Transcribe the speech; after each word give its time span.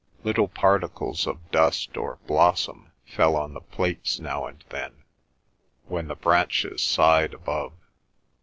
Little 0.23 0.47
particles 0.47 1.27
of 1.27 1.51
dust 1.51 1.95
or 1.95 2.17
blossom 2.25 2.89
fell 3.05 3.35
on 3.35 3.53
the 3.53 3.61
plates 3.61 4.19
now 4.19 4.47
and 4.47 4.63
then 4.69 5.03
when 5.85 6.07
the 6.07 6.15
branches 6.15 6.81
sighed 6.81 7.35
above. 7.35 7.73